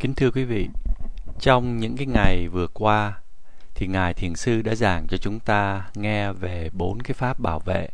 [0.00, 0.68] Kính thưa quý vị,
[1.40, 3.18] trong những cái ngày vừa qua
[3.74, 7.58] thì Ngài Thiền Sư đã giảng cho chúng ta nghe về bốn cái pháp bảo
[7.58, 7.88] vệ.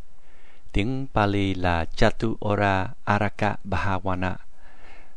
[0.73, 4.35] Tiếng Pali là chaturora Araka Bhawana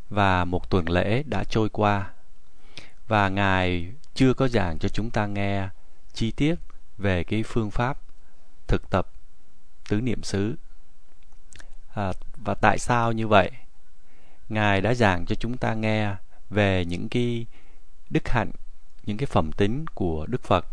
[0.09, 2.09] và một tuần lễ đã trôi qua
[3.07, 5.69] và Ngài chưa có giảng cho chúng ta nghe
[6.13, 6.55] chi tiết
[6.97, 7.97] về cái phương pháp
[8.67, 9.07] thực tập
[9.89, 10.55] tứ niệm xứ.
[11.93, 12.11] À,
[12.45, 13.51] và tại sao như vậy?
[14.49, 16.15] Ngài đã giảng cho chúng ta nghe
[16.51, 17.45] về những cái
[18.09, 18.51] đức hạnh,
[19.05, 20.65] những cái phẩm tính của Đức Phật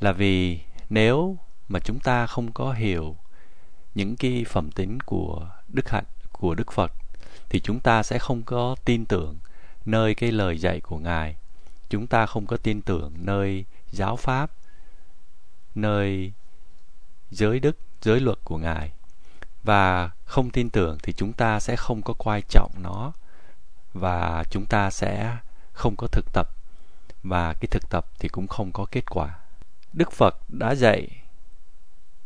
[0.00, 1.36] là vì nếu
[1.68, 3.16] mà chúng ta không có hiểu
[3.94, 6.92] những cái phẩm tính của đức hạnh của Đức Phật
[7.48, 9.38] thì chúng ta sẽ không có tin tưởng
[9.84, 11.36] nơi cái lời dạy của Ngài.
[11.88, 14.50] Chúng ta không có tin tưởng nơi giáo pháp,
[15.74, 16.32] nơi
[17.30, 18.92] giới đức, giới luật của Ngài.
[19.62, 23.12] Và không tin tưởng thì chúng ta sẽ không có quan trọng nó
[23.98, 25.36] và chúng ta sẽ
[25.72, 26.48] không có thực tập
[27.22, 29.38] và cái thực tập thì cũng không có kết quả.
[29.92, 31.08] Đức Phật đã dạy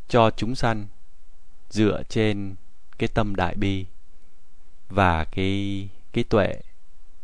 [0.08, 0.86] cho chúng sanh
[1.70, 2.54] dựa trên
[2.98, 3.86] cái tâm đại bi
[4.88, 6.60] và cái cái tuệ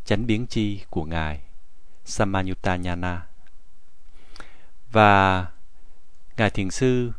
[0.05, 1.41] chánh biến chi của ngài
[2.05, 3.27] Samanyutta Nhana.
[4.93, 5.47] Và
[6.37, 7.13] ngài thiền sư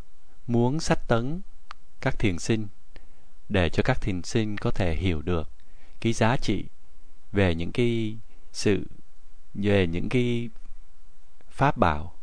[0.47, 1.41] muốn sách tấn
[2.01, 2.67] các thiền sinh
[3.49, 5.49] để cho các thiền sinh có thể hiểu được
[6.01, 6.65] cái giá trị
[7.31, 8.17] về những cái
[8.53, 8.87] sự,
[9.53, 10.49] về những cái
[11.49, 12.13] pháp bảo.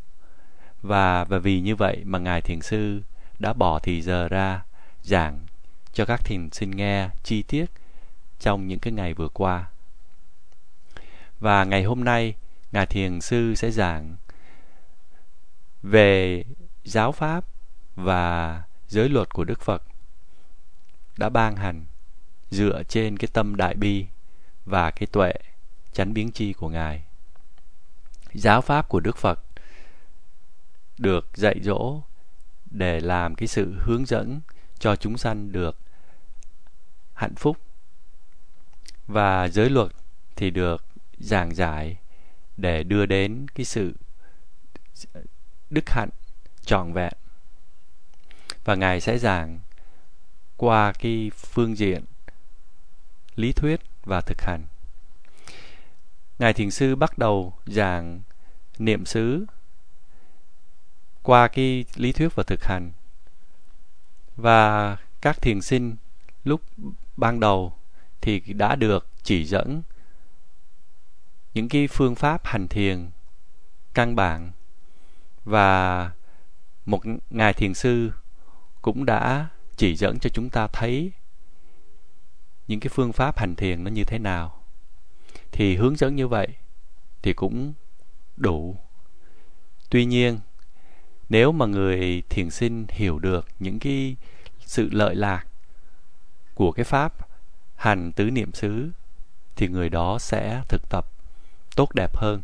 [0.82, 3.02] Và và vì như vậy mà ngài thiền sư
[3.38, 4.62] đã bỏ thì giờ ra
[5.02, 5.40] giảng
[5.92, 7.66] cho các thiền sinh nghe chi tiết
[8.38, 9.70] trong những cái ngày vừa qua.
[11.40, 12.34] Và ngày hôm nay,
[12.72, 14.16] ngài thiền sư sẽ giảng
[15.82, 16.44] về
[16.84, 17.44] giáo pháp
[17.96, 19.82] và giới luật của đức phật
[21.16, 21.84] đã ban hành
[22.50, 24.06] dựa trên cái tâm đại bi
[24.64, 25.32] và cái tuệ
[25.92, 27.04] chánh biến chi của ngài.
[28.34, 29.40] Giáo pháp của đức phật
[30.98, 32.02] được dạy dỗ
[32.70, 34.40] để làm cái sự hướng dẫn
[34.78, 35.78] cho chúng sanh được
[37.14, 37.58] hạnh phúc.
[39.06, 39.92] Và giới luật
[40.36, 40.84] thì được
[41.18, 41.96] giảng giải
[42.56, 43.94] để đưa đến cái sự
[45.70, 46.10] đức hạnh
[46.64, 47.12] trọn vẹn.
[48.64, 49.60] Và ngài sẽ giảng
[50.56, 52.04] qua cái phương diện
[53.36, 54.66] lý thuyết và thực hành.
[56.38, 58.20] Ngài thiền sư bắt đầu giảng
[58.78, 59.44] niệm xứ
[61.22, 62.92] qua cái lý thuyết và thực hành.
[64.36, 65.96] Và các thiền sinh
[66.44, 66.60] lúc
[67.16, 67.72] ban đầu
[68.20, 69.82] thì đã được chỉ dẫn
[71.54, 73.10] những cái phương pháp hành thiền
[73.94, 74.50] căn bản.
[75.44, 76.10] Và
[76.86, 77.00] một
[77.30, 78.10] ngài thiền sư
[78.82, 81.12] cũng đã chỉ dẫn cho chúng ta thấy
[82.68, 84.60] những cái phương pháp hành thiền nó như thế nào.
[85.52, 86.48] Thì hướng dẫn như vậy
[87.22, 87.72] thì cũng
[88.36, 88.76] đủ.
[89.90, 90.38] Tuy nhiên,
[91.28, 94.16] nếu mà người thiền sinh hiểu được những cái
[94.60, 95.46] sự lợi lạc
[96.54, 97.14] của cái pháp
[97.76, 98.90] hành tứ niệm xứ
[99.56, 101.06] thì người đó sẽ thực tập
[101.76, 102.42] tốt đẹp hơn.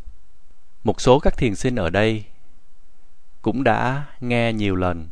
[0.84, 2.24] Một số các thiền sinh ở đây
[3.42, 5.08] cũng đã nghe nhiều lần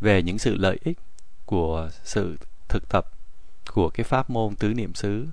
[0.00, 0.98] về những sự lợi ích
[1.46, 2.36] của sự
[2.68, 3.10] thực tập
[3.74, 5.26] của cái pháp môn tứ niệm xứ.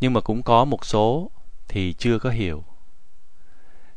[0.00, 1.30] Nhưng mà cũng có một số
[1.68, 2.64] thì chưa có hiểu.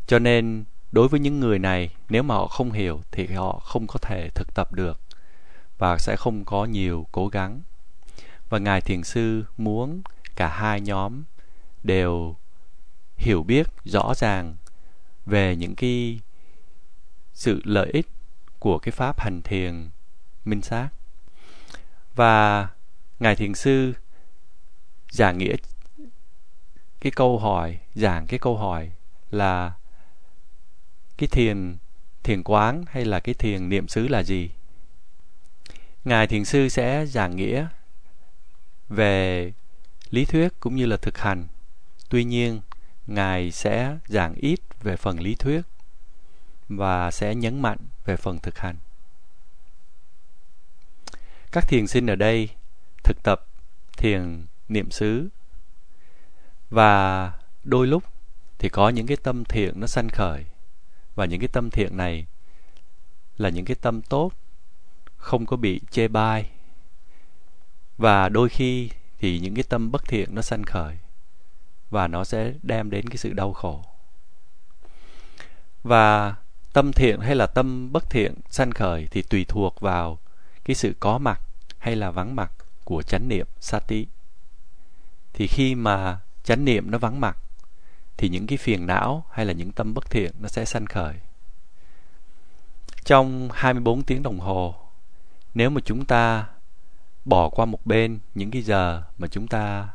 [0.08, 3.88] Cho nên đối với những người này, nếu mà họ không hiểu thì họ không
[3.88, 5.00] có thể thực tập được
[5.78, 7.62] và sẽ không có nhiều cố gắng.
[8.50, 10.02] Và ngài thiền sư muốn
[10.36, 11.24] cả hai nhóm
[11.84, 12.36] đều
[13.18, 14.56] hiểu biết rõ ràng
[15.26, 16.20] về những cái
[17.34, 18.08] sự lợi ích
[18.60, 19.90] của cái pháp hành thiền
[20.46, 20.90] minh sát.
[22.16, 22.68] Và
[23.20, 23.94] ngài thiền sư
[25.12, 25.56] giảng nghĩa
[27.02, 28.92] cái câu hỏi, giảng cái câu hỏi
[29.32, 29.72] là
[31.18, 31.78] cái thiền
[32.24, 34.50] thiền quán hay là cái thiền niệm xứ là gì?
[36.04, 37.68] Ngài thiền sư sẽ giảng nghĩa
[38.90, 39.54] về
[40.10, 41.48] lý thuyết cũng như là thực hành.
[42.10, 42.62] Tuy nhiên,
[43.08, 45.62] ngài sẽ giảng ít về phần lý thuyết
[46.70, 48.76] và sẽ nhấn mạnh về phần thực hành.
[51.52, 52.50] Các thiền sinh ở đây
[53.10, 53.46] thực tập
[53.98, 55.28] thiền niệm xứ.
[56.70, 57.32] Và
[57.64, 58.04] đôi lúc
[58.60, 60.46] thì có những cái tâm thiện nó sanh khởi.
[61.16, 62.26] Và những cái tâm thiện này
[63.38, 64.32] là những cái tâm tốt,
[65.18, 66.50] không có bị chê bai.
[67.98, 68.90] Và đôi khi
[69.20, 70.98] thì những cái tâm bất thiện nó sanh khởi
[71.90, 73.84] và nó sẽ đem đến cái sự đau khổ.
[75.84, 76.36] Và
[76.74, 80.20] tâm thiện hay là tâm bất thiện sanh khởi thì tùy thuộc vào
[80.64, 81.42] cái sự có mặt
[81.78, 82.52] hay là vắng mặt
[82.90, 84.08] của chánh niệm sati
[85.34, 87.38] thì khi mà chánh niệm nó vắng mặt
[88.18, 91.16] thì những cái phiền não hay là những tâm bất thiện nó sẽ sanh khởi.
[93.04, 94.76] Trong 24 tiếng đồng hồ,
[95.54, 96.48] nếu mà chúng ta
[97.26, 99.90] bỏ qua một bên những cái giờ mà chúng ta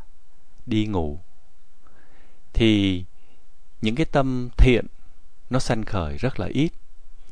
[0.67, 1.19] đi ngủ
[2.53, 3.05] thì
[3.81, 4.87] những cái tâm thiện
[5.51, 6.73] nó sanh khởi rất là ít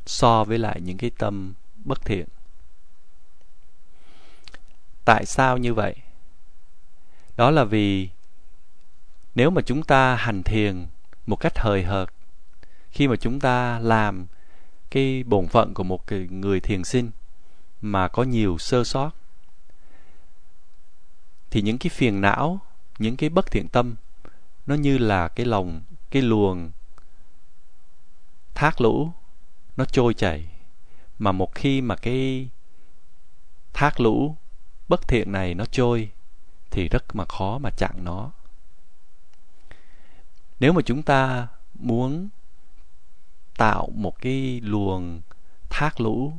[0.05, 2.27] so với lại những cái tâm bất thiện.
[5.05, 5.95] Tại sao như vậy?
[7.37, 8.09] Đó là vì
[9.35, 10.85] nếu mà chúng ta hành thiền
[11.25, 12.09] một cách hời hợt,
[12.91, 14.27] khi mà chúng ta làm
[14.91, 17.11] cái bổn phận của một người thiền sinh
[17.81, 19.11] mà có nhiều sơ sót,
[21.51, 22.59] thì những cái phiền não,
[22.99, 23.95] những cái bất thiện tâm
[24.65, 26.71] nó như là cái lòng, cái luồng
[28.53, 29.11] thác lũ
[29.77, 30.45] nó trôi chảy
[31.19, 32.49] mà một khi mà cái
[33.73, 34.35] thác lũ
[34.93, 36.09] bất thiện này nó trôi
[36.71, 38.31] thì rất mà khó mà chặn nó.
[40.59, 42.29] Nếu mà chúng ta muốn
[43.57, 45.21] tạo một cái luồng
[45.69, 46.33] thác lũ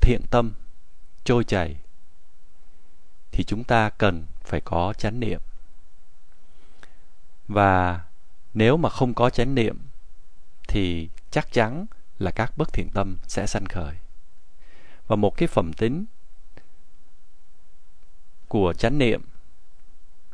[0.00, 0.52] thiện tâm,
[1.24, 1.76] trôi chảy,
[3.32, 5.40] thì chúng ta cần phải có chánh niệm.
[7.48, 8.04] Và
[8.54, 9.78] nếu mà không có chánh niệm,
[10.68, 11.86] thì chắc chắn
[12.18, 13.94] là các bất thiện tâm sẽ sanh khởi.
[15.06, 16.04] Và một cái phẩm tính
[18.50, 19.22] của chánh niệm.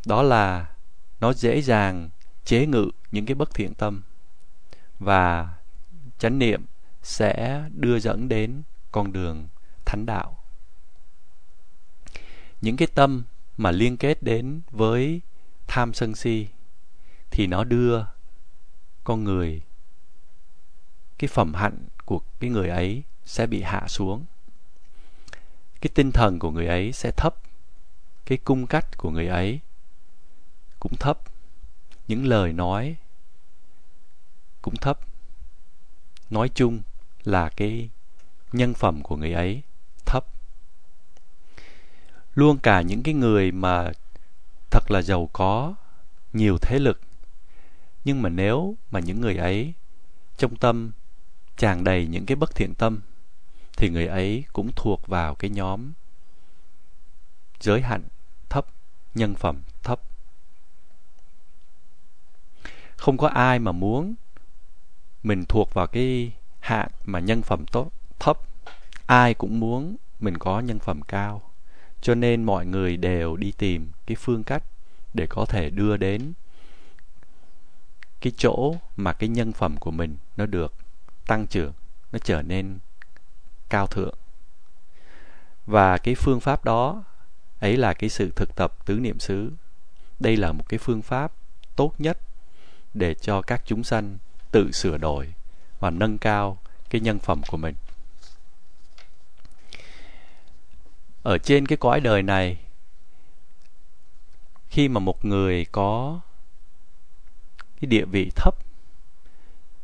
[0.06, 0.74] Đó là
[1.20, 2.10] nó dễ dàng
[2.44, 4.02] chế ngự những cái bất thiện tâm.
[4.98, 5.54] Và
[6.18, 6.64] chánh niệm
[7.02, 9.48] sẽ đưa dẫn đến con đường
[9.84, 10.38] thánh đạo.
[12.60, 13.22] Những cái tâm
[13.56, 15.20] mà liên kết đến với
[15.66, 16.46] tham sân si
[17.30, 18.04] thì nó đưa
[19.04, 19.62] con người,
[21.18, 24.24] cái phẩm hạnh của cái người ấy sẽ bị hạ xuống.
[25.80, 27.34] Cái tinh thần của người ấy sẽ thấp
[28.26, 29.60] cái cung cách của người ấy
[30.80, 31.18] cũng thấp,
[32.08, 32.96] những lời nói
[34.62, 35.00] cũng thấp.
[36.30, 36.82] Nói chung
[37.24, 37.90] là cái
[38.52, 39.62] nhân phẩm của người ấy
[40.06, 40.26] thấp.
[42.34, 43.92] Luôn cả những cái người mà
[44.70, 45.74] thật là giàu có,
[46.32, 47.00] nhiều thế lực,
[48.04, 49.72] nhưng mà nếu mà những người ấy
[50.36, 50.90] trong tâm
[51.56, 53.00] tràn đầy những cái bất thiện tâm,
[53.76, 55.92] thì người ấy cũng thuộc vào cái nhóm
[57.60, 58.02] giới hạnh
[59.16, 60.00] nhân phẩm thấp.
[62.96, 64.14] Không có ai mà muốn
[65.22, 68.38] mình thuộc vào cái hạng mà nhân phẩm tốt, thấp.
[69.06, 71.42] Ai cũng muốn mình có nhân phẩm cao.
[72.00, 74.62] Cho nên mọi người đều đi tìm cái phương cách
[75.14, 76.32] để có thể đưa đến
[78.20, 80.74] cái chỗ mà cái nhân phẩm của mình nó được
[81.26, 81.72] tăng trưởng,
[82.12, 82.78] nó trở nên
[83.68, 84.14] cao thượng.
[85.66, 87.04] Và cái phương pháp đó
[87.60, 89.52] ấy là cái sự thực tập tứ niệm xứ.
[90.20, 91.32] Đây là một cái phương pháp
[91.76, 92.18] tốt nhất
[92.94, 94.18] để cho các chúng sanh
[94.50, 95.34] tự sửa đổi
[95.80, 96.58] và nâng cao
[96.90, 97.74] cái nhân phẩm của mình.
[101.22, 102.58] Ở trên cái cõi đời này,
[104.68, 106.20] khi mà một người có
[107.80, 108.54] cái địa vị thấp,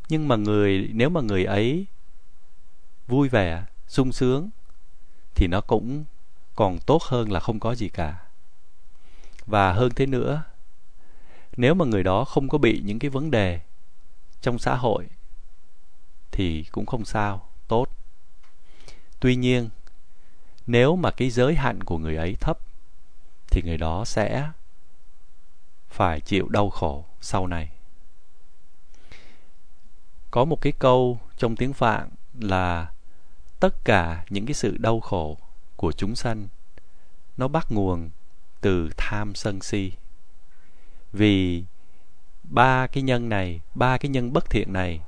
[0.08, 1.86] nhưng mà người, nếu mà người ấy
[3.08, 4.50] vui vẻ, sung sướng,
[5.34, 6.04] thì nó cũng
[6.54, 8.22] còn tốt hơn là không có gì cả.
[9.46, 10.42] Và hơn thế nữa,
[11.56, 13.60] nếu mà người đó không có bị những cái vấn đề
[14.40, 15.06] trong xã hội
[16.32, 17.86] thì cũng không sao, tốt.
[19.20, 19.68] Tuy nhiên,
[20.66, 22.58] nếu mà cái giới hạn của người ấy thấp
[23.50, 24.50] thì người đó sẽ
[25.88, 27.70] phải chịu đau khổ sau này.
[30.30, 32.08] Có một cái câu trong tiếng phạn
[32.40, 32.92] là
[33.60, 35.38] tất cả những cái sự đau khổ
[35.82, 36.48] của chúng sanh.
[37.36, 38.10] Nó bắt nguồn
[38.60, 39.92] từ tham sân si.
[41.12, 41.64] Vì
[42.42, 45.00] ba cái nhân này, ba cái nhân bất thiện này,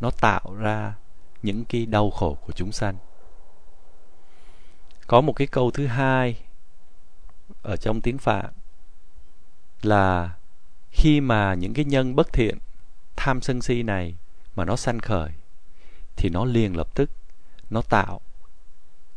[0.00, 0.94] nó tạo ra
[1.42, 2.96] những cái đau khổ của chúng sanh.
[5.06, 6.36] Có một cái câu thứ hai
[7.62, 8.52] ở trong tiếng phạn
[9.82, 10.36] là
[10.90, 12.58] khi mà những cái nhân bất thiện,
[13.16, 14.14] tham sân si này
[14.56, 15.30] mà nó sanh khởi
[16.16, 17.10] thì nó liền lập tức,
[17.70, 18.20] nó tạo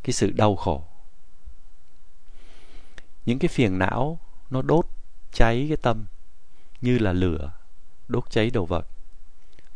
[0.03, 0.83] cái sự đau khổ
[3.25, 4.87] những cái phiền não, nó đốt
[5.31, 6.05] cháy cái tâm,
[6.81, 7.51] như là lửa
[8.07, 8.87] đốt cháy đồ vật.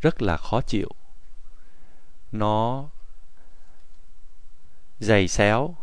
[0.02, 0.90] Rất là khó chịu.
[2.32, 2.90] Nó
[5.00, 5.76] dày xéo,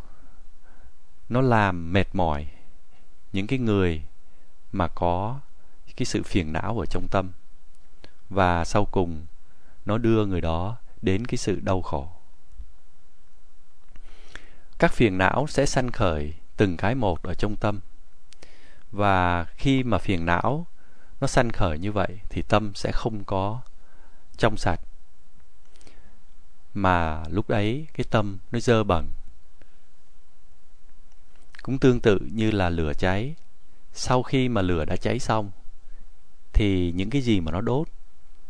[1.28, 2.46] nó làm mệt mỏi
[3.32, 4.02] những cái người
[4.72, 5.40] mà có
[5.96, 7.32] cái sự phiền não ở trong tâm.
[8.30, 9.26] Và sau cùng,
[9.86, 12.08] nó đưa người đó đến cái sự đau khổ.
[14.78, 17.80] Các phiền não sẽ sanh khởi từng cái một ở trong tâm.
[18.92, 20.66] Và khi mà phiền não
[21.20, 23.60] nó sanh khởi như vậy thì tâm sẽ không có
[24.36, 24.80] trong sạch.
[26.74, 29.10] Mà lúc ấy cái tâm nó dơ bẩn.
[31.62, 33.34] Cũng tương tự như là lửa cháy.
[33.92, 35.50] Sau khi mà lửa đã cháy xong,
[36.52, 37.88] thì những cái gì mà nó đốt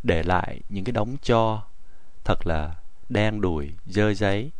[0.02, 1.62] để lại những cái đống cho
[2.24, 2.74] thật là
[3.08, 4.50] đen đùi, dơ giấy.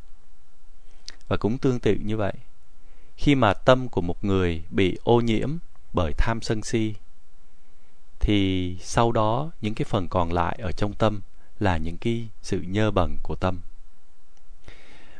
[1.28, 2.32] Và cũng tương tự như vậy
[3.16, 5.56] khi mà tâm của một người bị ô nhiễm
[5.92, 6.94] bởi tham sân si,
[8.20, 11.20] thì sau đó những cái phần còn lại ở trong tâm
[11.58, 13.60] là những cái sự nhơ bẩn của tâm.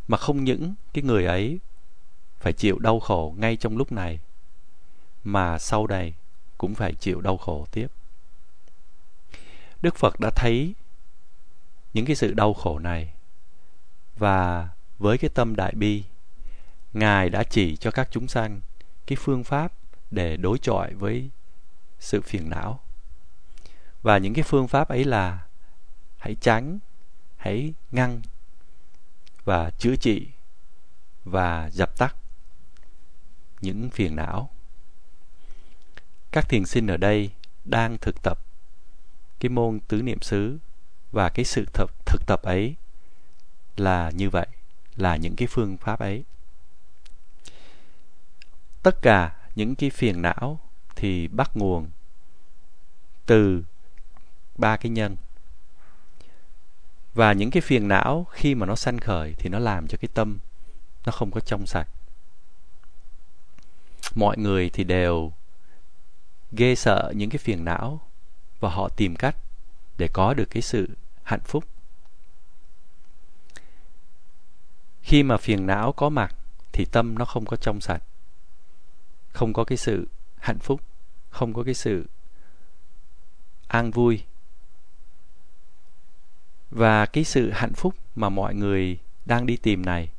[0.09, 1.59] Mà không những cái người ấy
[2.41, 4.21] phải chịu đau khổ ngay trong lúc này,
[5.25, 6.15] mà sau này
[6.59, 7.87] cũng phải chịu đau khổ tiếp.
[9.83, 10.75] Đức phật đã thấy
[11.95, 13.13] những cái sự đau khổ này
[14.17, 16.03] và với cái tâm đại bi
[16.97, 18.61] ngài đã chỉ cho các chúng sanh
[19.07, 19.73] cái phương pháp
[20.11, 21.31] để đối chọi với
[21.99, 22.81] sự phiền não.
[24.03, 25.47] Và những cái phương pháp ấy là
[26.19, 26.79] hãy tránh
[27.37, 28.23] hãy ngăn
[29.45, 30.27] và chữa trị
[31.25, 32.17] và dập tắt
[33.61, 34.51] những phiền não.
[36.33, 37.31] Các thiền sinh ở đây
[37.65, 38.39] đang thực tập
[39.41, 40.59] cái môn tứ niệm xứ
[41.13, 42.75] và cái sự thực, thực tập ấy
[43.77, 44.47] là như vậy
[44.97, 46.25] là những cái phương pháp ấy
[48.87, 50.59] tất cả những cái phiền não
[50.97, 51.91] thì bắt nguồn
[53.27, 53.65] từ
[54.57, 55.17] ba cái nhân.
[57.15, 60.09] Và những cái phiền não khi mà nó sanh khởi thì nó làm cho cái
[60.15, 60.39] tâm
[61.07, 61.89] nó không có trong sạch.
[64.15, 65.33] Mọi người thì đều
[66.53, 68.01] ghê sợ những cái phiền não
[68.61, 69.37] và họ tìm cách
[69.99, 70.89] để có được cái sự
[71.23, 71.65] hạnh phúc.
[75.03, 76.35] Khi mà phiền não có mặt
[76.73, 78.03] thì tâm nó không có trong sạch
[79.37, 80.81] không có cái sự hạnh phúc,
[81.31, 82.07] không có cái sự
[83.69, 84.23] an vui.
[86.71, 90.11] Và cái sự hạnh phúc mà mọi người đang đi tìm này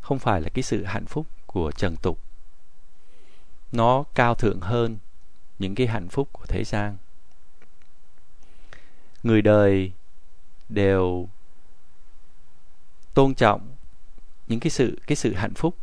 [0.00, 2.18] không phải là cái sự hạnh phúc của trần tục.
[3.72, 4.98] Nó cao thượng hơn
[5.58, 6.96] những cái hạnh phúc của thế gian.
[9.22, 9.92] Người đời
[10.68, 11.28] đều
[13.14, 13.76] tôn trọng
[14.46, 15.76] những cái sự cái sự hạnh phúc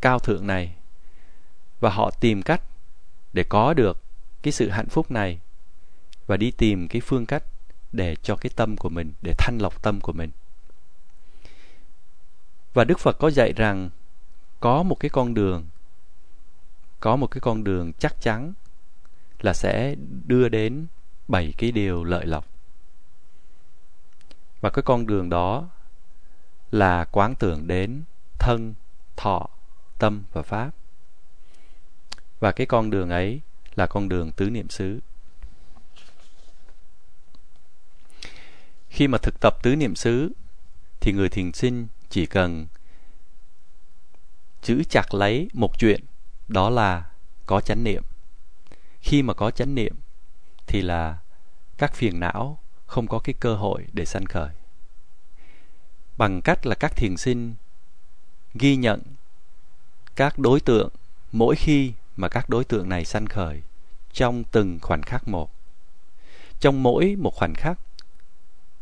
[0.00, 0.77] cao thượng này
[1.80, 2.62] và họ tìm cách
[3.32, 4.02] để có được
[4.42, 5.38] cái sự hạnh phúc này
[6.26, 7.44] và đi tìm cái phương cách
[7.92, 10.30] để cho cái tâm của mình, để thanh lọc tâm của mình.
[12.74, 13.90] Và đức phật có dạy rằng
[14.60, 15.66] có một cái con đường,
[17.00, 18.52] có một cái con đường chắc chắn
[19.40, 19.94] là sẽ
[20.26, 20.86] đưa đến
[21.28, 22.46] bảy cái điều lợi lộc.
[24.60, 25.68] Và cái con đường đó
[26.70, 28.02] là quán tưởng đến
[28.38, 28.74] thân,
[29.16, 29.48] thọ,
[29.98, 30.70] tâm và pháp
[32.40, 33.40] và cái con đường ấy
[33.74, 35.00] là con đường tứ niệm xứ.
[38.88, 40.32] Khi mà thực tập tứ niệm xứ,
[41.00, 42.66] thì người thiền sinh chỉ cần
[44.62, 46.04] giữ chặt lấy một chuyện,
[46.48, 47.10] đó là
[47.46, 48.02] có chánh niệm.
[49.00, 49.96] Khi mà có chánh niệm,
[50.66, 51.18] thì là
[51.78, 54.50] các phiền não không có cái cơ hội để sanh khởi.
[56.16, 57.54] Bằng cách là các thiền sinh
[58.54, 59.02] ghi nhận
[60.16, 60.88] các đối tượng
[61.32, 63.62] mỗi khi mà các đối tượng này sanh khởi
[64.12, 65.50] trong từng khoảnh khắc một.
[66.60, 67.78] Trong mỗi một khoảnh khắc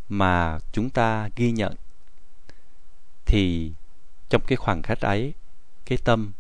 [0.09, 1.75] mà chúng ta ghi nhận,
[3.26, 3.73] thì
[4.28, 5.35] trong cái khoảnh khắc ấy,
[5.85, 6.33] cái tâm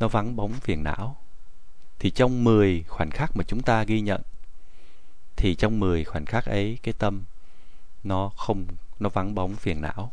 [0.00, 1.16] nó vắng bóng phiền não.
[1.98, 4.22] Thì trong 10 khoảnh khắc mà chúng ta ghi nhận,
[5.36, 7.24] thì trong 10 khoảnh khắc ấy cái tâm
[8.04, 8.66] nó không,
[8.98, 10.12] nó vắng bóng phiền não.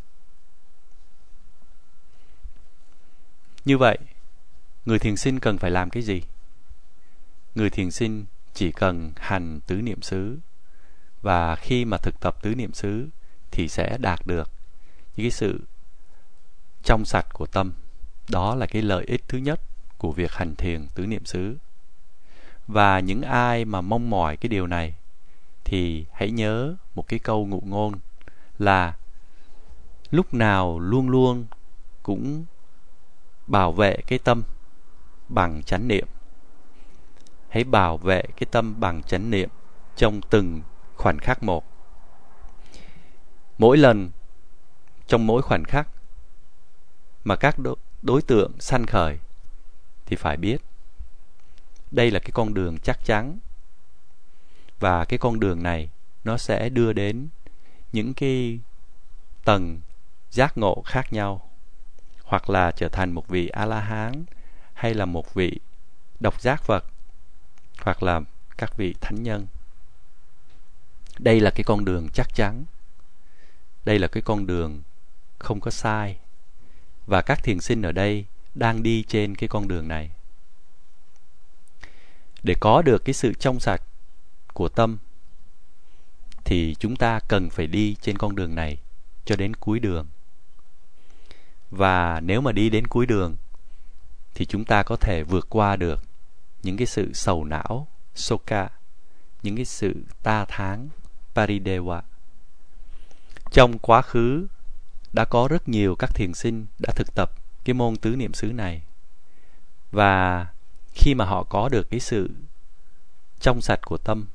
[3.65, 3.98] Như vậy
[4.86, 6.22] người thiền sinh cần phải làm cái gì?
[7.56, 10.38] Người thiền sinh chỉ cần hành tứ niệm xứ,
[11.22, 13.08] và khi mà thực tập tứ niệm xứ
[13.51, 14.51] thì sẽ đạt được
[15.15, 15.62] những cái sự
[16.84, 17.74] trong sạch của tâm.
[18.30, 19.62] Đó là cái lợi ích thứ nhất
[19.98, 21.58] của việc hành thiền tứ niệm xứ.
[22.68, 24.96] Và những ai mà mong mỏi cái điều này
[25.63, 27.94] thì hãy nhớ một cái câu ngụ ngôn
[28.60, 28.98] là
[30.12, 31.46] lúc nào luôn luôn
[32.04, 32.46] cũng
[33.48, 34.44] bảo vệ cái tâm
[35.29, 36.08] bằng chánh niệm.
[37.50, 39.50] Hãy bảo vệ cái tâm bằng chánh niệm
[39.96, 40.62] trong từng
[40.96, 41.65] khoảnh khắc một.
[43.58, 44.12] Mỗi lần,
[45.08, 45.88] trong mỗi khoảnh khắc
[47.24, 47.55] mà các
[48.01, 49.20] đối tượng sanh khởi
[50.05, 50.58] thì phải biết
[51.91, 53.39] đây là cái con đường chắc chắn
[54.79, 55.89] và cái con đường này
[56.24, 57.27] nó sẽ đưa đến
[57.91, 58.60] những cái
[59.46, 59.82] tầng
[60.32, 61.50] giác ngộ khác nhau
[62.24, 64.25] hoặc là trở thành một vị a la hán
[64.75, 65.60] hay là một vị
[66.20, 66.86] độc giác phật
[67.82, 68.22] hoặc là
[68.58, 69.48] các vị thánh nhân.
[71.20, 72.65] Đây là cái con đường chắc chắn.
[73.86, 74.82] Đây là cái con đường
[75.39, 76.17] không có sai.
[77.08, 80.12] Và các thiền sinh ở đây đang đi trên cái con đường này.
[82.44, 83.82] Để có được cái sự trong sạch
[84.53, 84.98] của tâm,
[86.44, 88.77] thì chúng ta cần phải đi trên con đường này
[89.25, 90.08] cho đến cuối đường.
[91.72, 93.36] Và nếu mà đi đến cuối đường
[94.36, 96.01] thì chúng ta có thể vượt qua được
[96.63, 98.70] những cái sự sầu não soka
[99.46, 100.89] những cái sự ta tháng
[101.36, 102.01] paridewa.
[103.51, 104.48] Trong quá khứ,
[105.13, 107.32] đã có rất nhiều các thiền sinh đã thực tập
[107.63, 108.82] cái môn tứ niệm xứ này.
[109.92, 110.48] Và
[110.94, 112.30] khi mà họ có được cái sự
[113.39, 114.25] trong sạch của tâm,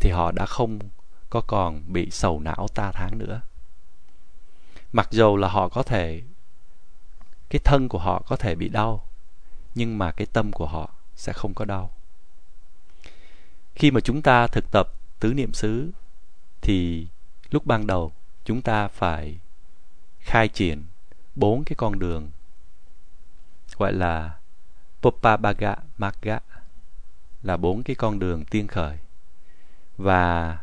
[0.00, 0.78] thì họ đã không
[1.30, 3.40] có còn bị sầu não, ta tháng nữa.
[4.92, 6.22] Mặc dù là họ có thể,
[7.48, 9.08] cái thân của họ có thể bị đau
[9.74, 11.90] nhưng mà cái tâm của họ sẽ không có đau.
[13.74, 14.88] Khi mà chúng ta thực tập
[15.20, 15.90] tứ niệm xứ,
[16.60, 17.08] thì
[17.50, 18.12] lúc ban đầu
[18.44, 19.38] chúng ta phải
[20.20, 20.84] khai triển
[21.34, 22.30] bốn cái con đường,
[23.76, 24.38] gọi là
[25.02, 26.38] Popabaga Magga,
[27.42, 28.98] là bốn cái con đường tiên khởi.
[29.96, 30.58] Và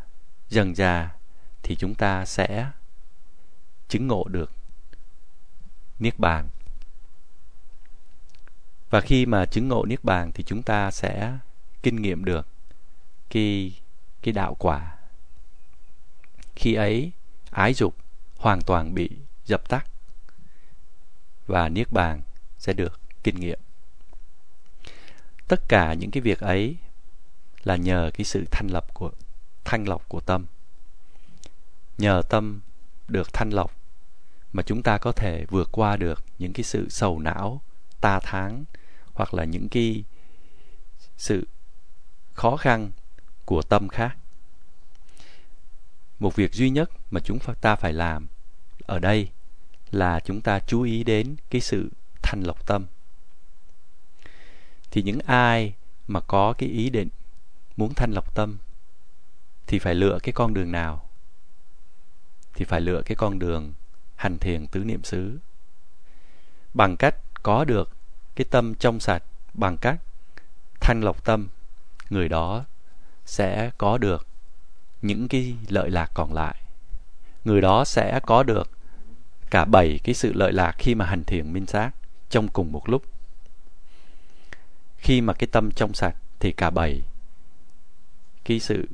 [0.49, 1.15] dần dà
[1.63, 2.71] thì chúng ta sẽ
[3.87, 4.51] chứng ngộ được
[5.99, 6.49] niết bàn
[8.91, 11.37] và khi mà chứng ngộ niết bàn thì chúng ta sẽ
[11.83, 12.47] kinh nghiệm được
[13.29, 13.73] cái
[14.21, 14.97] cái đạo quả.
[16.55, 17.11] Khi ấy,
[17.49, 17.95] ái dục
[18.37, 19.09] hoàn toàn bị
[19.45, 19.85] dập tắt
[21.47, 22.21] và niết bàn
[22.57, 23.59] sẽ được kinh nghiệm.
[25.47, 26.75] Tất cả những cái việc ấy
[27.63, 29.11] là nhờ cái sự thanh lập của,
[29.65, 30.45] thanh lọc của tâm.
[31.97, 32.61] Nhờ tâm
[33.07, 33.71] được thanh lọc
[34.53, 37.61] mà chúng ta có thể vượt qua được những cái sự sầu não,
[38.01, 38.65] ta tháng
[39.13, 40.03] hoặc là những cái
[41.17, 41.47] sự
[42.33, 42.91] khó khăn
[43.45, 44.17] của tâm khác.
[46.19, 48.27] Một việc duy nhất mà chúng ta phải làm
[48.85, 49.29] ở đây
[49.91, 51.89] là chúng ta chú ý đến cái sự
[52.21, 52.85] thanh lọc tâm.
[54.91, 55.73] Thì những ai
[56.07, 57.09] mà có cái ý định
[57.77, 58.57] muốn thanh lọc tâm
[59.67, 61.09] thì phải lựa cái con đường nào?
[62.53, 63.73] Thì phải lựa cái con đường
[64.15, 65.39] hành thiền tứ niệm xứ.
[66.73, 67.89] Bằng cách có được
[68.35, 69.99] cái tâm trong sạch bằng cách
[70.79, 71.47] thanh lọc tâm,
[72.09, 72.65] người đó
[73.25, 74.27] sẽ có được
[75.01, 76.55] những cái lợi lạc còn lại.
[77.45, 78.69] Người đó sẽ có được
[79.49, 81.91] cả bảy cái sự lợi lạc khi mà hành thiền minh sát
[82.29, 83.03] trong cùng một lúc.
[84.97, 87.01] Khi mà cái tâm trong sạch thì cả bảy
[88.45, 88.87] cái sự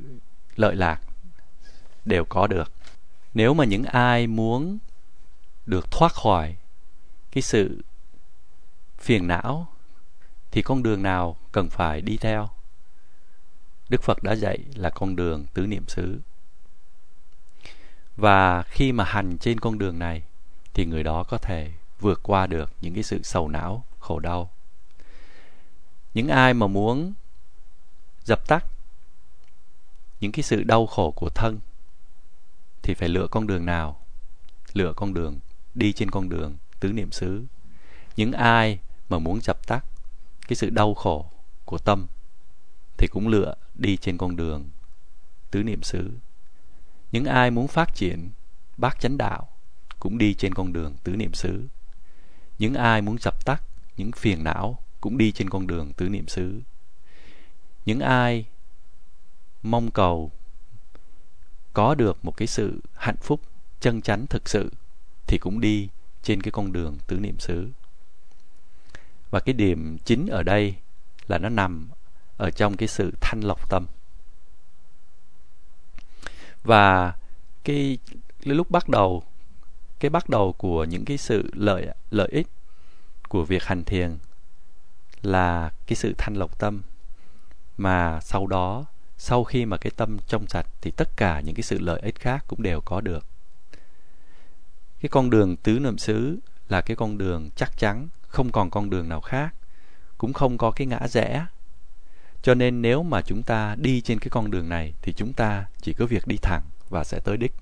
[0.56, 1.02] lợi lạc
[2.06, 2.72] đều có được.
[3.34, 4.78] Nếu mà những ai muốn
[5.66, 6.56] được thoát khỏi
[7.32, 7.82] cái sự
[9.08, 9.68] phiền não,
[10.52, 12.50] thì con đường nào cần phải đi theo?
[13.90, 16.20] Đức phật đã dạy là con đường tứ niệm xứ.
[18.18, 20.24] Và khi mà hành trên con đường này,
[20.74, 24.52] thì người đó có thể vượt qua được những cái sự sầu não, khổ đau.
[26.14, 27.14] Những ai mà muốn
[28.24, 28.66] dập tắt
[30.20, 31.60] những cái sự đau khổ của thân,
[32.82, 34.00] thì phải lựa con đường nào?
[34.74, 35.40] Lựa con đường
[35.76, 37.46] đi trên con đường tứ niệm xứ.
[38.16, 39.86] Những ai mà muốn dập tắt
[40.48, 41.26] cái sự đau khổ
[41.66, 42.08] của tâm
[42.98, 44.70] thì cũng lựa đi trên con đường
[45.52, 46.12] tứ niệm xứ.
[47.12, 48.30] Những ai muốn phát triển
[48.78, 49.48] bát chánh đạo
[50.00, 51.68] cũng đi trên con đường tứ niệm xứ.
[52.60, 53.64] Những ai muốn dập tắt
[53.98, 56.62] những phiền não cũng đi trên con đường tứ niệm xứ.
[57.86, 58.46] Những ai
[59.64, 60.32] mong cầu
[61.74, 63.42] có được một cái sự hạnh phúc
[63.80, 64.72] chân chánh thực sự
[65.28, 65.90] thì cũng đi
[66.24, 67.70] trên cái con đường tứ niệm xứ
[69.30, 70.76] và cái điểm chính ở đây
[71.28, 71.90] là nó nằm
[72.38, 73.86] ở trong cái sự thanh lọc tâm.
[76.64, 77.14] Và
[77.64, 77.98] cái,
[78.42, 79.24] cái lúc bắt đầu
[80.00, 82.48] cái bắt đầu của những cái sự lợi lợi ích
[83.30, 84.18] của việc hành thiền
[85.22, 86.82] là cái sự thanh lọc tâm.
[87.78, 88.86] Mà sau đó
[89.18, 92.20] sau khi mà cái tâm trong sạch thì tất cả những cái sự lợi ích
[92.20, 93.26] khác cũng đều có được.
[95.02, 98.90] Cái con đường tứ niệm xứ là cái con đường chắc chắn không còn con
[98.90, 99.54] đường nào khác,
[100.18, 101.46] cũng không có cái ngã rẽ.
[102.42, 105.66] Cho nên nếu mà chúng ta đi trên cái con đường này thì chúng ta
[105.82, 107.54] chỉ có việc đi thẳng và sẽ tới đích.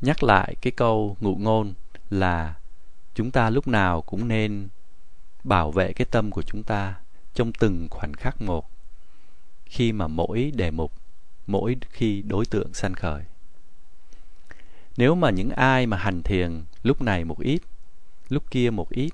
[0.00, 1.74] Nhắc lại cái câu ngụ ngôn
[2.10, 2.54] là
[3.14, 4.68] chúng ta lúc nào cũng nên
[5.44, 6.94] bảo vệ cái tâm của chúng ta
[7.34, 8.70] trong từng khoảnh khắc một,
[9.66, 10.92] khi mà mỗi đề mục,
[11.46, 13.22] mỗi khi đối tượng sanh khởi.
[14.96, 17.62] Nếu mà những ai mà hành thiền lúc này một ít
[18.28, 19.10] lúc kia một ít,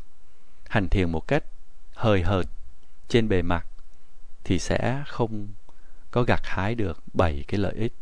[0.69, 1.45] hành thiền một cách
[1.95, 2.47] hời hợt
[3.09, 3.67] trên bề mặt
[4.45, 5.49] thì sẽ không
[6.11, 7.93] có gặt hái được bảy cái lợi ích.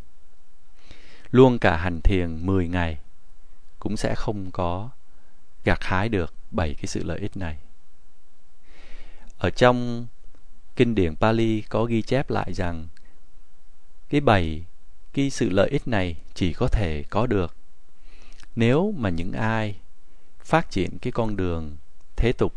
[1.31, 2.99] Luôn cả hành thiền 10 ngày
[3.79, 4.91] cũng sẽ không có
[5.65, 7.57] gặt hái được bảy cái sự lợi ích này.
[9.39, 10.07] Ở trong
[10.77, 12.89] kinh điển Pali có ghi chép lại rằng
[14.09, 14.65] cái bảy
[15.13, 17.57] cái sự lợi ích này chỉ có thể có được
[18.57, 19.77] nếu mà những ai
[20.49, 21.77] phát triển cái con đường
[22.17, 22.55] thế tục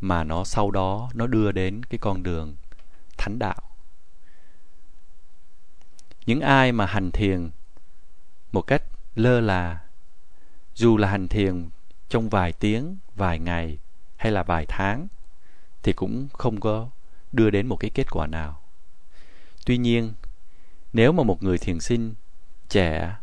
[0.00, 2.56] mà nó sau đó nó đưa đến cái con đường
[3.18, 3.60] thánh đạo.
[6.26, 7.50] Những ai mà hành thiền
[8.52, 8.82] một cách
[9.14, 9.80] lơ là,
[10.74, 11.68] dù là hành thiền
[12.08, 13.78] trong vài tiếng, vài ngày
[14.16, 15.06] hay là vài tháng,
[15.82, 16.88] thì cũng không có
[17.32, 18.60] đưa đến một cái kết quả nào.
[19.66, 20.12] Tuy nhiên,
[20.92, 22.14] nếu mà một người thiền sinh
[22.68, 23.16] trẻ,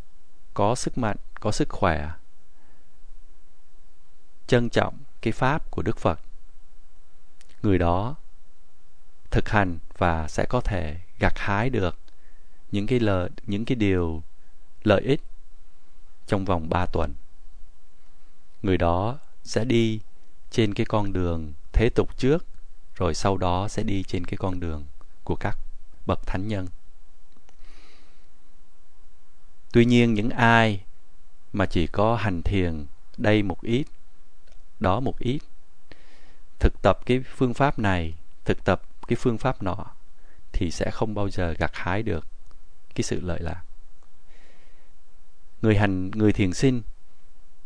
[0.54, 2.10] có sức mạnh, có sức khỏe
[4.48, 6.20] trân trọng cái pháp của đức phật
[7.64, 8.16] người đó
[9.32, 11.98] thực hành và sẽ có thể gặt hái được
[12.72, 14.24] những cái lợi những cái điều
[14.84, 15.22] lợi ích
[16.28, 17.14] trong vòng 3 tuần.
[18.62, 20.00] Người đó sẽ đi
[20.52, 22.46] trên cái con đường thế tục trước
[22.96, 24.86] rồi sau đó sẽ đi trên cái con đường
[25.24, 25.58] của các
[26.06, 26.68] bậc thánh nhân.
[29.72, 30.84] Tuy nhiên những ai
[31.54, 32.86] mà chỉ có hành thiền
[33.18, 33.86] đây một ít,
[34.80, 35.40] đó một ít,
[36.60, 38.14] thực tập cái phương pháp này,
[38.46, 39.86] thực tập cái phương pháp nọ
[40.52, 42.28] thì sẽ không bao giờ gặt hái được
[42.96, 43.64] cái sự lợi lạc.
[45.62, 46.82] Người hành người thiền sinh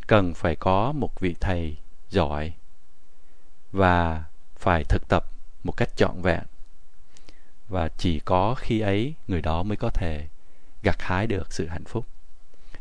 [0.08, 1.78] cần phải có một vị thầy
[2.10, 2.54] giỏi
[3.72, 4.24] và
[4.58, 5.26] phải thực tập
[5.64, 6.44] một cách trọn vẹn.
[7.70, 10.28] Và chỉ có khi ấy người đó mới có thể
[10.84, 12.06] gặt hái được sự hạnh phúc.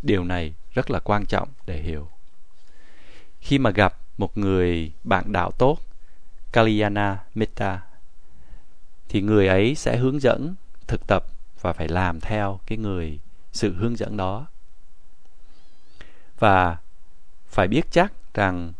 [0.02, 2.08] Điều này rất là quan trọng để hiểu.
[3.40, 5.78] Khi mà gặp một người bạn đạo tốt,
[6.52, 7.80] kalyana metta
[9.08, 10.54] thì người ấy sẽ hướng dẫn,
[10.86, 11.26] thực tập
[11.60, 13.18] và phải làm theo cái người,
[13.52, 14.46] sự hướng dẫn đó.
[16.38, 16.76] Và
[17.46, 18.72] phải biết chắc rằng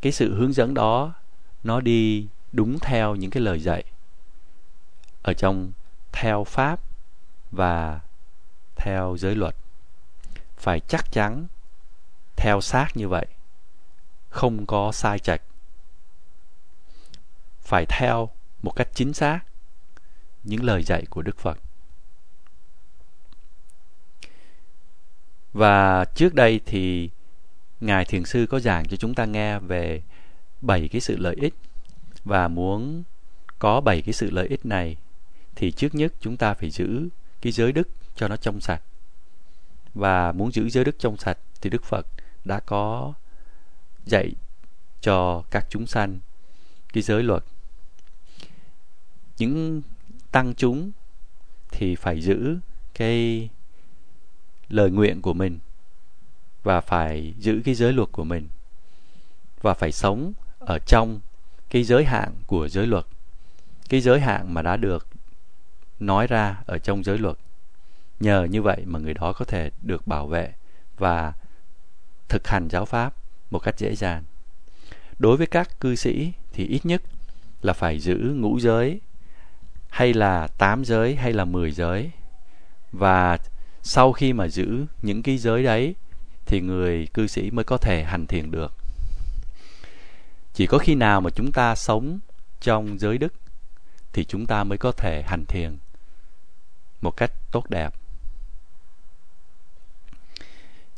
[0.00, 1.14] cái sự hướng dẫn đó,
[1.64, 3.84] nó đi đúng theo những cái lời dạy
[5.22, 5.72] ở trong
[6.12, 6.80] theo pháp
[7.50, 8.00] và
[8.76, 9.56] theo giới luật.
[10.56, 11.46] Phải chắc chắn
[12.36, 13.26] theo sát như vậy
[14.30, 15.42] không có sai chạch.
[17.62, 18.30] Phải theo
[18.62, 19.40] một cách chính xác
[20.44, 21.58] những lời dạy của đức phật.
[25.52, 27.10] Và trước đây thì
[27.80, 30.02] ngài thiền sư có giảng cho chúng ta nghe về
[30.60, 31.54] bảy cái sự lợi ích.
[32.24, 33.02] Và muốn
[33.58, 34.96] có bảy cái sự lợi ích này
[35.54, 37.08] thì trước nhất chúng ta phải giữ
[37.40, 38.82] cái giới đức cho nó trong sạch.
[39.94, 42.06] Và muốn giữ giới đức trong sạch thì đức phật
[42.44, 43.12] đã có
[44.06, 44.32] dạy
[45.00, 46.18] cho các chúng sanh
[46.92, 47.44] cái giới luật.
[49.38, 49.82] Những
[50.30, 50.90] tăng chúng
[51.70, 52.58] thì phải giữ
[52.94, 53.48] cái
[54.68, 55.58] lời nguyện của mình
[56.62, 58.48] và phải giữ cái giới luật của mình
[59.62, 61.20] và phải sống ở trong
[61.70, 63.06] cái giới hạn của giới luật,
[63.88, 65.06] cái giới hạn mà đã được
[66.00, 67.36] nói ra ở trong giới luật.
[68.20, 70.54] Nhờ như vậy mà người đó có thể được bảo vệ
[70.98, 71.32] và
[72.28, 73.14] thực hành giáo pháp
[73.50, 74.24] một cách dễ dàng.
[75.18, 77.02] Đối với các cư sĩ thì ít nhất
[77.62, 79.00] là phải giữ ngũ giới,
[79.88, 82.10] hay là tám giới, hay là mười giới.
[82.92, 83.38] Và
[83.82, 85.94] sau khi mà giữ những cái giới đấy
[86.46, 88.74] thì người cư sĩ mới có thể hành thiền được.
[90.54, 92.18] Chỉ có khi nào mà chúng ta sống
[92.60, 93.32] trong giới đức
[94.12, 95.78] thì chúng ta mới có thể hành thiền
[97.00, 97.94] một cách tốt đẹp.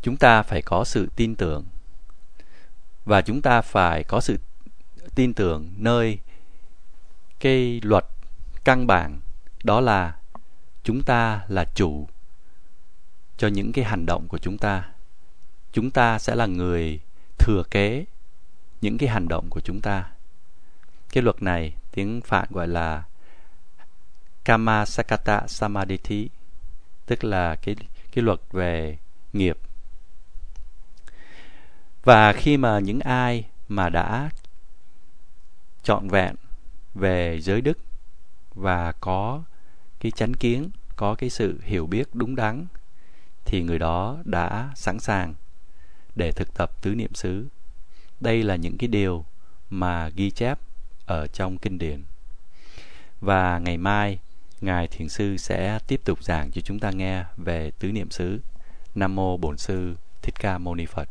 [0.03, 1.65] Chúng ta phải có sự tin tưởng
[3.05, 4.38] và chúng ta phải có sự
[5.15, 6.19] tin tưởng nơi
[7.41, 8.05] cái luật
[8.65, 9.21] căn bản,
[9.65, 10.17] đó là
[10.83, 12.09] chúng ta là chủ
[13.37, 14.88] cho những cái hành động của chúng ta.
[15.73, 17.01] Chúng ta sẽ là người
[17.38, 18.05] thừa kế
[18.81, 20.11] những cái hành động của chúng ta.
[21.12, 23.03] Cái luật này, tiếng phạn gọi là
[24.45, 26.29] kama sakata samadhi,
[27.07, 27.77] tức là cái
[28.12, 28.99] cái luật về
[29.33, 29.59] nghiệp
[32.05, 34.31] và khi mà những ai mà đã
[35.83, 36.35] trọn vẹn
[36.95, 37.79] về giới đức
[38.55, 39.43] và có
[40.01, 42.67] cái chánh kiến, có cái sự hiểu biết đúng đắn,
[43.45, 45.35] thì người đó đã sẵn sàng
[46.15, 47.47] để thực tập tứ niệm xứ.
[48.21, 49.25] Đây là những cái điều
[49.71, 50.59] mà ghi chép
[51.07, 52.03] ở trong kinh điển.
[53.21, 54.19] Và ngày mai,
[54.61, 58.41] ngài thiền sư sẽ tiếp tục giảng cho chúng ta nghe về tứ niệm xứ.
[58.95, 61.09] Nam mô bổn sư thích ca mâu ni phật.